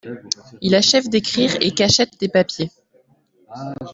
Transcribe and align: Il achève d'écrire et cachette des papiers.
Il 0.61 0.73
achève 0.73 1.09
d'écrire 1.09 1.55
et 1.61 1.75
cachette 1.75 2.19
des 2.19 2.27
papiers. 2.27 2.71